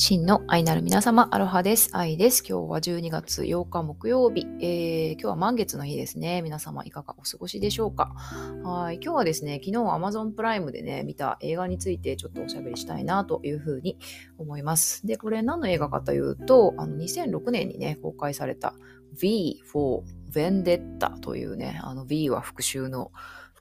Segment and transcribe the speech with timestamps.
[0.00, 1.90] 真の愛なる皆様、アロハです。
[1.92, 2.44] 愛です。
[2.48, 6.40] 今日は12月8日木曜日、えー、今日は満月の日ですね。
[6.40, 8.14] 皆様いかがお過ごしでしょうか？
[8.62, 9.00] はい。
[9.02, 13.98] 今日はですね、昨日 Amazon プライムでね、見た映画についてちょっとおしゃべりしたいなというふうに
[14.38, 15.04] 思います。
[15.04, 18.74] で、これ何の映画かというと、あの2006年にね、公開された
[19.20, 23.10] V for Vendetta というね、あの V は復讐の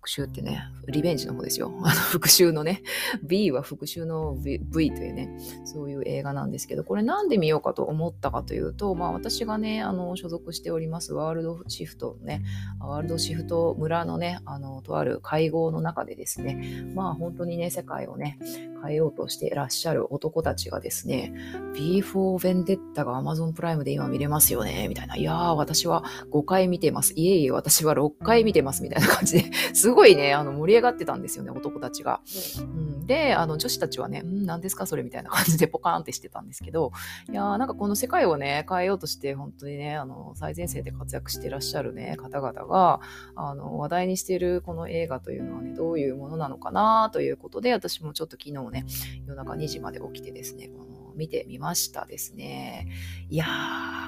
[0.08, 1.72] 復讐ってね、リベンジの方ですよ。
[1.84, 2.82] あの復讐のね、
[3.24, 5.30] B は復讐の v, v というね、
[5.66, 12.44] そういう映画なんですけど、これなんで見ようかと思ったかというと、まあ私がね、あの、所属しておりますワールドシフトのね、
[12.80, 18.40] ワールドシフト村のね、あの、とある会合の中でですね、まあ本当にね、世界をね、
[18.84, 21.34] 変えようとしていらっしゃる男たちがですね、
[21.76, 25.18] B4 ベンデッタが Amazon プライムで今見れますよね、みたいな。
[25.18, 27.14] いやー、私は5回見てます。
[27.16, 32.22] いえいえ、私は6回見てます、みたいな感じで、すごいね、あの、盛り上がってたんですよね、男たちが。
[32.60, 36.92] うん、で、あの、女子たちはね、ん何ですか、それみたいな感じでポカーンってしてたんですけど、
[37.30, 43.02] いやー、なんかこの世界をね、変えようとして、本当にね、あの、最前線で活躍していらっしゃるね、方々が、
[43.36, 48.86] あの、話題にしているこの映画というのはね、どういうものなのかなということで、私もちょっと昨日ね、
[49.28, 50.72] 夜中2時まで起きてですね、
[51.18, 52.88] 見てみましたですね。
[53.30, 53.46] いや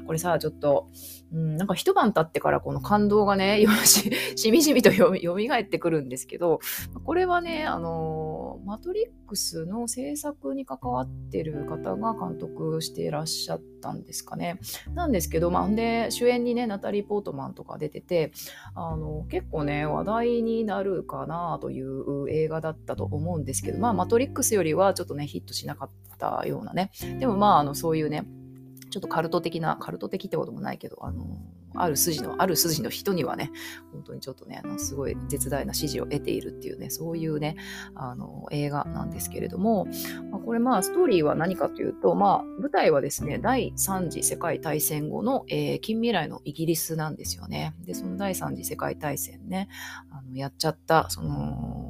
[0.02, 0.88] ー、これさ、ちょっと、
[1.34, 6.60] うん、なんか一晩経ってからこの感動がね、 ししみじみとよみがえってくるんですけど、
[7.04, 8.19] これはね、あの、
[8.66, 14.60] マトリックスの制作に関わってる方が監督していらっしゃったんですかね。
[14.94, 18.32] なんですけど、まあ、で、主演にね、ナタリー・ポートマンとか出てて、
[18.76, 28.26] あの、結構ね、話題になるかなという映画だったと思うんですけど、まあ、マトリックスよりはちょっとね、ヒットしなかったようなね、でもまあ、あの、そういうね、
[28.90, 31.26] ちょっとカルト的な、カルト的ってこともないけど、あの、
[31.82, 33.52] ある筋の、ある筋の人にはね、
[33.92, 37.56] 本当にちょっとね、あのすごい絶大な支持を得ているっていうね、そういうね、
[37.96, 39.88] あの、映画なんですけれども、
[40.32, 47.74] まあ、これまあ、ストーリーは何かというと、まあ、舞台はですね、第3次世界大戦後の、えー、近未来のイギリスなんですよね。
[47.86, 49.70] で、その第3次世界大戦ね、
[50.12, 51.89] あのやっちゃった、その、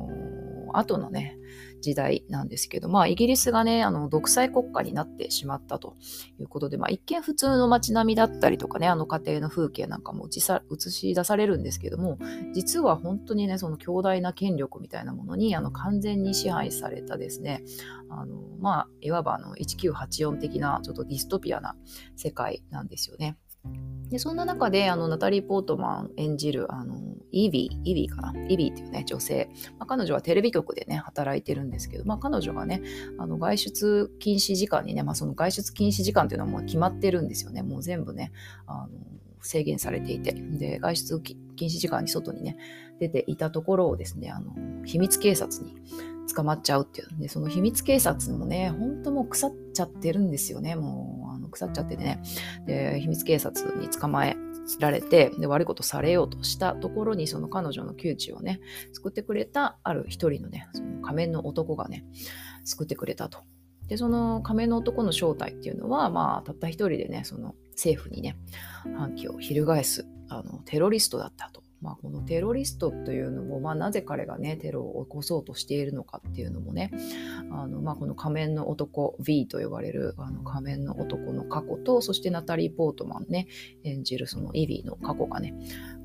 [0.77, 1.37] 後のね、
[1.81, 5.95] 時代なんですけど、まあ、イギリスがね、あの、独裁国家になってしまったと
[6.39, 10.39] いうことで、まあ、一見普通の街並みだったりとかね、あの家庭の風景なんかも映
[10.91, 12.19] し出されるんですけども、
[12.53, 17.63] 実は本当にね、その強大な権力みたいなものに、あの、完全に支配されたですね、
[18.09, 21.75] あの、まあ、いわばあの、1984的な、ちょっとディストピアな
[22.15, 23.37] 世界なんですよね。
[24.09, 26.95] でそんな中であのナタリー・ポートマン演じるあの
[27.31, 28.33] イビー、イビーかな？
[28.47, 29.49] イビーっていうね、女性。
[29.77, 32.81] まあ、彼女はテレビ局でね、働いてるんですけど、まあ、彼女がね、
[33.19, 37.61] あの外出禁止時間にね、まあ、その外出禁止時間っていうのはもう決まってるんですよね。
[37.61, 38.31] もう全部ね、
[38.65, 38.89] あの
[39.41, 40.33] 制限されていて。
[40.33, 41.37] で、外出禁
[41.67, 42.57] 止時間に外にね、
[42.99, 44.53] 出ていたところをですね、あの、
[44.85, 45.75] 秘密警察に
[46.33, 47.07] 捕まっちゃうっていう。
[47.19, 50.75] で、その秘密警察もね、本当もう腐っちゃってるんですよね。
[50.75, 52.21] もう、腐っちゃっててね。
[52.65, 54.35] で、秘密警察に捕まえ
[54.79, 58.59] られて、で、悪いことされようとしたところに、その彼女の窮地をね、
[58.93, 62.05] 救ってくれた、ある一人のね、その仮面の男がね、
[62.63, 63.39] 救ってくれたと。
[63.87, 68.37] で、その仮面の男の正体っていうのは、まあ、たった一人でね、その政府にね、
[68.95, 71.63] 反旗を翻す、あの、テロリストだったと。
[71.81, 76.91] まあ、このテロリストというのも、まあ、なぜ彼がねテロを起こそうとしているのかっていうのもね
[77.51, 83.47] あの、まあ、この仮面の男 V と呼ばれるあの仮面の男の過去とそしてナタリー・ポートマンね
[83.83, 85.53] 演じるそのイビーの過去がね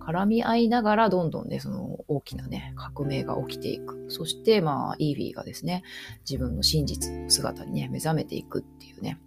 [0.00, 4.04] 絡み合いながらどんどんねその大きなね革命が起きていく。
[4.08, 5.82] そしてまあイービーがですね
[6.28, 9.18] 自分の真実の姿にね目覚めていくっていうね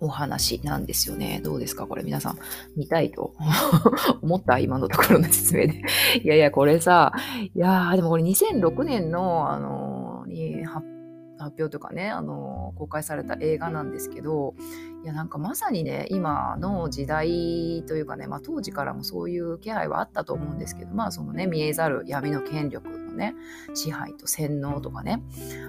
[0.00, 1.40] お話なんですよね。
[1.42, 1.86] どうですか？
[1.86, 2.38] これ皆さん
[2.76, 3.34] 見たいと？
[4.22, 5.82] 思った今のところの説明で。
[6.22, 7.12] いやいや、これさ、
[7.54, 10.84] いや、でもこれ2006年の、あの、に発
[11.58, 14.54] 表とかね、あの、公開された映画なんですけど、
[15.04, 23.34] いや、なんかまさにね、今の時代というかね、まあ当時からもそういう気配はあったと思うんですけど、まあそのね、見えざる闇の権力ね、
[23.74, 25.22] 支配と洗脳とかね、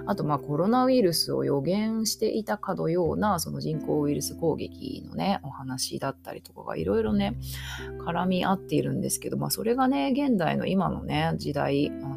[0.06, 7.36] あとまあコロナウイルスを予言していたかのようなその人工ウイルス攻撃のね、お話だったりとかがいろいろね、
[8.04, 12.16] 絡み合っているんですけど、まあそれがね、現代の今のね、時代、あの、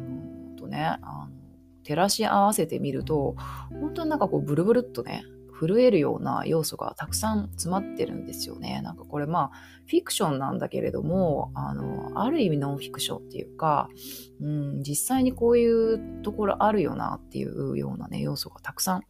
[0.56, 1.40] とね、あの
[1.82, 3.34] 照らし合わせてみると、
[3.70, 5.24] 本当になんかこうブルブルっとね、
[5.60, 8.80] 震えるような要素がたくさん詰まってるんですよね。
[8.82, 13.88] なんかこれまあフィクションなんだけれども、あの、ある意味ノンフィクションっていうか、
[14.40, 19.02] うん、実際にこういうところあるよなっていうようなね、要素がたくさん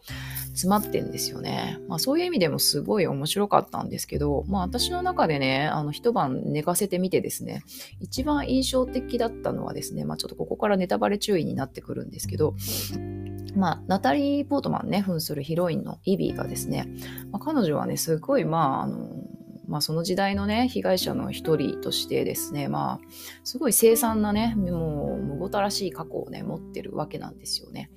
[0.47, 1.79] 詰まってんですよね。
[1.87, 7.63] まあそういう意味でもすごい面白かったんですけど、まあ私の中でね、あの一晩寝かせてみてですね、
[8.01, 12.55] 一番印象的だったのはですね、まあちょっとここからネタバレ注意になってくるんですけど、
[13.55, 16.87] まあ、ナタリー・ポートマンね、扮するヒロインのイビーがですね、
[17.31, 19.11] まあ、彼女はね、すごい、まあ、あの、
[19.71, 23.01] まあ、その時代のね、被害者の一人としてですね、まあ、
[23.45, 27.89] すごい凄惨なね、もう、むごたらしい過去をね、持ってるわけなんですよね。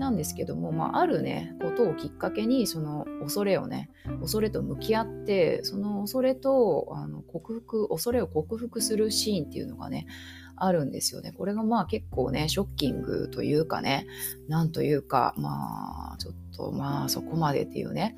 [0.00, 3.90] なんですけども、まあ、あるね、ことをきっかけに、その恐れをね、
[4.20, 10.06] 恐れと向き合って、その恐れと、あの、克服、恐れを克服するシーンっていうのがね、
[10.60, 11.32] あるんですよね。
[11.32, 14.06] これがまあ結構ね、ショッキングというかね、
[14.48, 18.16] なんというか、まあ、ちょっとまあそこまでっていうね、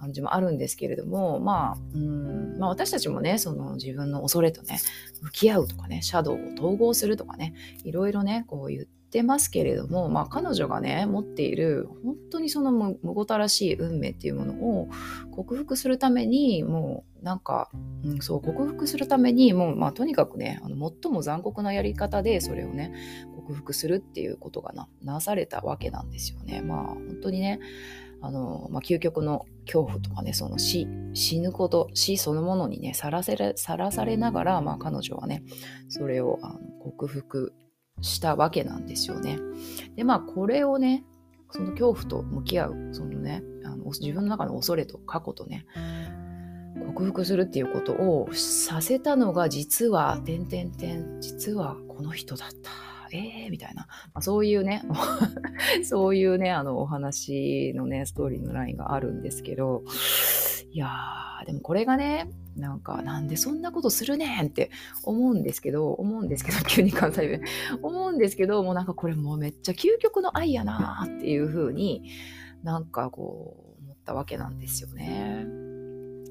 [0.00, 4.78] 感じもあるんですけれども、まあ、うんまあ、私たちもね、その自分の恐れとね、
[5.22, 7.54] 向き合うとかね、シャドウを統合するとかね、
[7.84, 14.88] いろいろね、こう言って、ってますけれども、まあ、彼女がね持っている本当にそのむごたらしい運命っていうものを
[15.32, 17.68] 克服するためにもうなんか、
[18.04, 22.94] うん、そう克服するためにもう、まあ、とにかくねあの最も残酷なやり方でそれをね
[23.36, 26.62] 克服するっていうことがななされたわけなんですよね。
[26.62, 27.60] まあ本当にね
[28.22, 33.34] あの、まあ、究極の恐怖とかねその死死ぬこと死そのものにねさらさ
[34.06, 35.42] れながら、まあ、彼女はね
[35.90, 37.52] それをあの克服
[38.02, 39.38] したわけなんですよね。
[39.96, 41.04] でまあこれをね
[41.50, 45.66] その恐怖と向き合うそのねあの自分の中の恐れと過去とね
[46.94, 52.70] 克服するっていうことをさせたのが実は「てんてんてん」実はこの人だった。
[53.14, 54.82] えー、みたいな、まあ、そういうね
[55.84, 59.82] そういうねあのお話のねストーリーのラインがあるんですけど
[60.72, 64.70] いやーでもこれがねなんか、なんでそんなことするねんって
[65.04, 67.42] 思うんですけど、思うんですけど、 急に関西弁。
[67.82, 72.10] 思うんですけど、もうなんかこれもうめっちゃ究極の愛やなっていうふうに
[72.62, 75.61] なんかこう思ったわけなんですよね。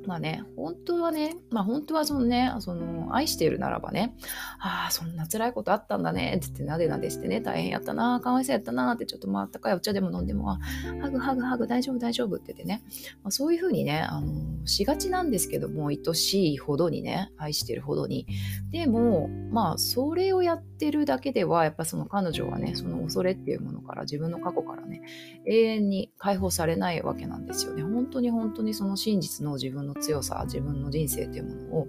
[0.06, 4.16] まあね、本当はね、まあ本当はそのね、その愛しているならばね、
[4.60, 10.58] ああ、そんな辛いことあったんだねって言ってなでなでしてね、大変やったな、かわいそうやったなってちょっとまああったかいお茶でも飲んでも、
[11.02, 12.84] ハグハグハグ大丈夫大丈夫って言ってね、
[13.24, 18.26] まあ、そういうふうにね、あの、しがちなんですけども、愛しいほどにね、愛してるほどに。
[18.72, 25.02] でも、まあそれをやってるだけでは、やっぱその彼女はね、その恐れっていうものから、自分の過去からね、
[25.46, 27.84] 永遠に解放されないわけなんですよね。
[27.84, 31.88] 本当に本当にその真実の自分のの強さ自分の人生というものを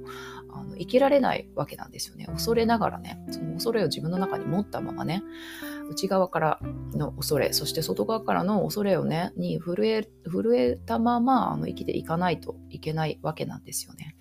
[0.50, 2.26] あの生きられないわけなんですよね。
[2.26, 5.22] 恐れながらねその恐れを自分の中に持ったままね
[5.92, 6.60] 内側から
[6.94, 14.16] の恐れそして外側からの恐れをねに震え震えたままあの生きていかないといけないわけなんですよね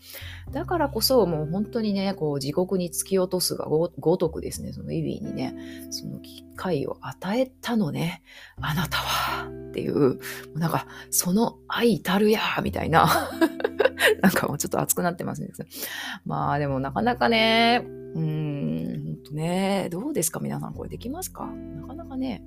[0.51, 5.56] だからこそもう本当にねこう地獄に突き落とすがごとくですねそのイビーにね
[5.89, 8.21] その機会を与えたのね
[8.59, 10.19] あなたはっていう
[10.56, 13.07] なんかその愛たるやみたいな
[14.21, 15.50] なんかもうちょっと熱くなってますね。
[16.25, 17.83] まあでもなかなかね、
[18.15, 20.39] うん、ね、どうですか？
[20.39, 21.45] 皆さんこれできますか？
[21.45, 22.43] なかなかね、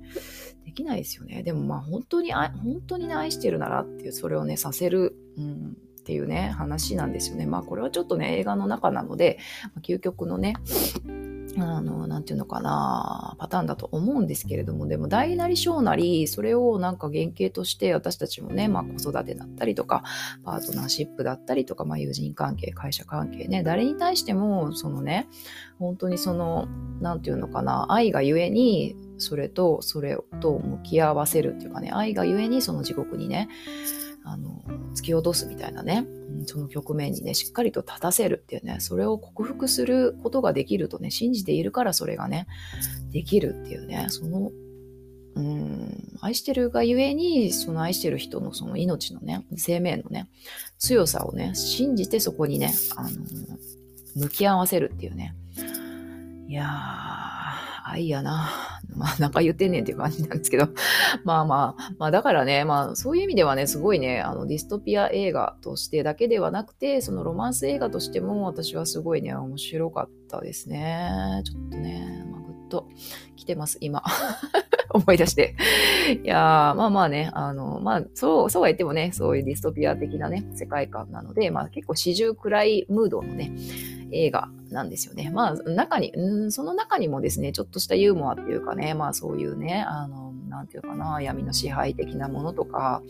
[0.65, 1.43] できないですよね。
[1.43, 7.45] でもまあ本当に、本当に、愛してるならっていう、それをね、させる、うん、っていうね、話なんですよね。
[7.45, 9.39] まあこれはちょっとね、映画の中なので、
[9.81, 10.53] 究極のね、
[11.57, 20.03] あの、なんていうのかな、パターンだと思うんですけれども、でも大なり小なり、それをなんか原型として私たちもね、まあ子育てだったりとか、
[20.43, 25.27] パートナーシップだったりとか、まあ友人関係、会社関係ね、誰に対しても、そのね、
[25.79, 26.67] 本当にその、
[26.99, 33.47] なんていうのかな、愛がゆえに、それと、それと向き合わせるっていうかね、愛がゆえにその地獄にね、
[34.25, 34.63] あの、
[34.95, 36.05] 突き落とすみたいなね、
[36.47, 42.47] その局面にね、しっかりと立たせるっていうね、それを克服することができるとね、信じているからそれがね、
[43.11, 44.51] できるっていうね、その、
[45.35, 50.27] うん、愛してるがゆえに、その愛してる人のその命のね、生命のね、
[50.79, 53.09] 強さをね、信じてそこにね、あの、
[54.15, 55.35] 向き合わせるっていうね。
[56.47, 57.34] いやー、
[57.87, 58.49] 愛やな。
[58.95, 60.67] まあ、なんか言ってんねんっていう感じなんですけど。
[61.23, 71.41] まあまあ、まあだからね、まあそういう意味ではね、すごいね、あのディストピア映画としてだけではなくて、そのロマンス映画としても私はすごいね、面白かったですね。
[71.45, 72.87] ちょっとね、まあ、ぐっと
[73.35, 74.03] 来てます、今。
[74.95, 75.55] 思い出して。
[76.23, 83.51] いやまあまあね、あの、まあ、そう、そうは言ってもね、そういうディストピア的なね、世界観なので、まあ結構四十くらいムードのね、
[84.11, 85.31] 映画なんですよね。
[85.33, 90.24] まあ、中に、うん、その中にもですね、ちょっとしたユーモアっていうかね、まあそういうね、あの、
[90.55, 93.03] なんていうかな、闇の支配的なものとか、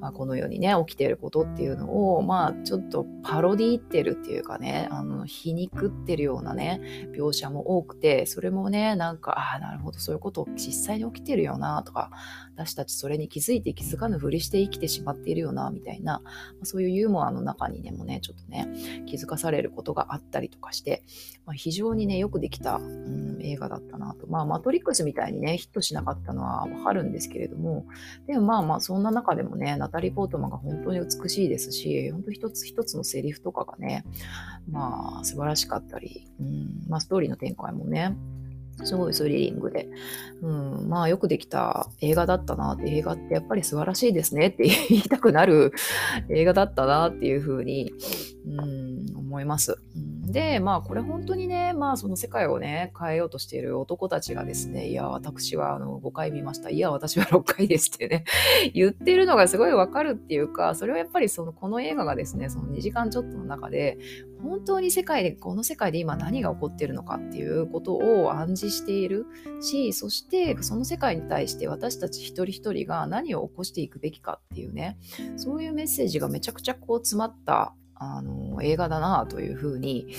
[0.00, 12.10] まあこの世にね、起きていることっていうのを、まあちょっとパロディってるっていうかね、あの、皮肉ってるようなね、描写も多くて、それもね、なんか、ああ、なるほど、そういうこと実際に起きてるよな、とか、
[12.56, 16.22] 私たちそれに気づいて気づかぬふりして生きてしまっているよな、みたいな
[16.58, 18.68] ま、そういうユーモアの中にでもね、ちょっとね、
[19.06, 21.02] 気づかされることがあったりとかして、
[21.46, 24.26] まあ、非常にね、よくできた、うん、映画だったなと。
[24.26, 27.86] まあ、マトリックスみたいにね、ヒットしなかったのは、かるんですけれども、
[28.26, 34.04] でもまあまあそんな中でもね、ナタリー・ポートマンが本当に美しいですし、本当一つ一つのセリフとかがね、
[34.70, 38.16] まあ素晴らしかったり、うん、まあストーリーの展開もね、
[38.84, 39.88] すごいスリリングで、
[40.42, 45.72] うん、まあよくできた映画だったなって映画ってやっぱり素晴らしいですねって 言いたくなる
[46.28, 47.92] 映画だったなっていうふうに、
[48.46, 49.78] うん、思います。
[50.30, 56.70] で、まあこれ本当にね、まあその世界をね、変えようとしている男たちがですね、いや、私はあの5回見ました。
[56.70, 58.24] いや、私は6回ですってね、
[58.74, 63.98] 言ってるのがすごいわかるっていうか、それはやっぱりそのこの映画がですね、その2時間ちょっとの中で、
[64.42, 69.26] 本当に世界で、この世界で今何が起こっているのかっていうことを暗示している
[69.60, 74.98] し、そしてその世界に対して私たち一人一人が何を起こしていくべきかっていうね、
[75.36, 80.14] そういうメッセージがめちゃくちゃこう詰まったあの映画だなというふうに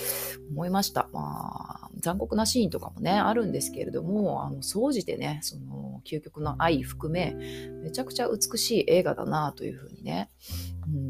[0.52, 1.10] 思いました。
[1.14, 7.36] まあ、残酷なシーンとかもね、あるんですけれども、あの総じてね、その究極の愛含め、
[7.84, 10.30] めちゃくちゃ美しい映画だなというふうにね、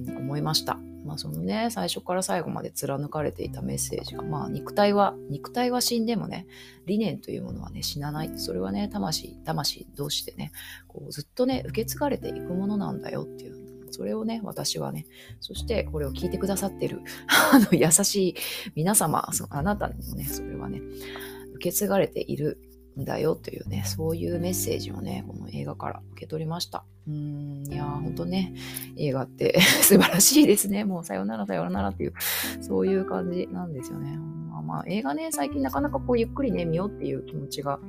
[0.07, 0.77] うん、思いました。
[1.05, 6.45] まあそのね、最初から最後まで貫かれていたメッセージが、まあ肉体は、肉体は死んでもね、
[6.85, 8.31] 理念というものはね、死なない。
[8.35, 10.51] それはね、魂、魂同士でね、
[10.87, 13.60] こうずっとね、受け継がれていくものなんだよっていう
[13.91, 15.05] それをね、私はね、
[15.39, 17.01] そしてこれを聞いてくださってる、
[17.53, 18.35] あの、優しい
[18.75, 20.81] 皆様、そのあなたにもね、それはね、
[21.55, 22.59] 受け継がれている
[22.99, 26.85] んだよというね、そういうメッセージをね、この映画から受け取りました。
[27.07, 28.53] うん、いやー、ほんとね、
[28.97, 30.83] 映画って 素晴らしいですね。
[30.85, 32.13] もうさよならさよならっていう、
[32.61, 34.17] そういう感じなんですよね。
[34.71, 37.79] まあ、映画ね、最近なかなかこうゆっくりね、見ようっていう気持ちが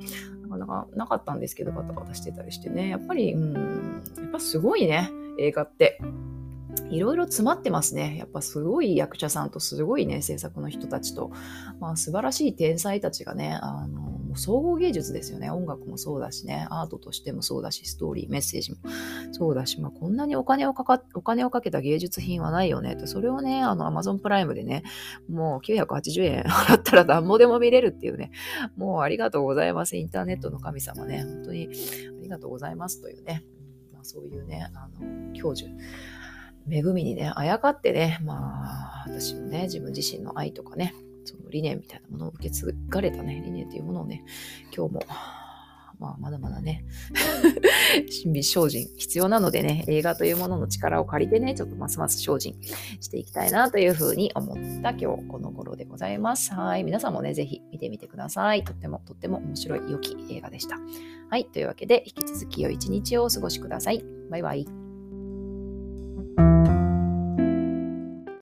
[0.41, 3.53] なかなかなかったんですけど、バタバタしてたりしてね、やっぱり、うん、
[4.17, 5.09] やっぱすごいね、
[5.39, 5.99] 映画って。
[6.89, 8.17] いろいろ詰まってますね。
[8.17, 11.31] やっぱすごい役者さんとすごいね、制作の人たちと、
[11.79, 15.49] まあ素晴らしい天才たちがね、あの、もう総合芸術ですよね。
[15.49, 18.77] 音楽もそうだしね、アートとしてもそうだし、ストーリー、メッセージも
[19.31, 24.83] そうだし、まあこんなにお金をかか、お金をかけた芸術品はないよねと、それをね、あの、アマゾンプライムでね、
[25.29, 28.31] もう980円 払ったら何もでも見れるっていうね、
[28.75, 29.97] もうありがとうございます。
[29.97, 31.69] インターネットの神様ね、本当に
[32.19, 33.43] ありがとうございますというね。
[34.03, 35.69] そういうね、あの、教授、
[36.69, 40.93] 恵みにね、あやかってね、まあ、私もね、自分自身の愛とかね、
[41.25, 44.23] その理念みたいなものを受け継がれたね、理念というものをね、
[44.75, 45.01] 今日も
[45.99, 46.85] まあ、まだまだね、
[48.23, 52.55] 神秘精進必要なのでね、映画というものの力を借りてね、ちょっとますます精進
[52.99, 56.53] していきたいなというふうに思った今日この頃でございます。
[56.53, 56.83] はい。
[56.83, 58.63] 皆さんもね、ぜひ見てみてください。
[58.63, 60.77] とってもとっても面白い良き映画でした。
[61.29, 61.45] はい。
[61.45, 64.03] というわけで、引き続き良い一日をお過ごしください。
[64.29, 64.82] バイバイ。